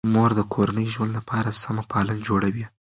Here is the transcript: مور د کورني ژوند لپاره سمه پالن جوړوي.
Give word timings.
مور 0.13 0.31
د 0.35 0.41
کورني 0.53 0.85
ژوند 0.93 1.11
لپاره 1.17 1.57
سمه 1.61 1.83
پالن 1.91 2.17
جوړوي. 2.27 2.65